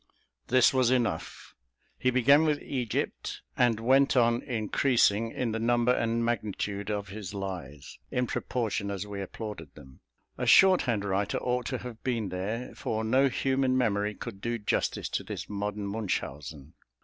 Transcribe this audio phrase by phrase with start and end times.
[0.47, 1.53] This was enough:
[1.99, 7.35] he began with Egypt, and went on increasing in the number and magnitude of his
[7.35, 9.99] lies, in proportion as we applauded them.
[10.39, 14.57] A short hand writer ought to have been there, for no human memory could do
[14.57, 16.73] justice to this modern Munchausen.